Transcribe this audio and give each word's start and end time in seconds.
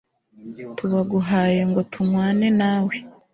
tubaguhaye 0.77 1.59
ngo 1.69 1.81
tunywane 1.91 2.47
nawe 2.59 2.95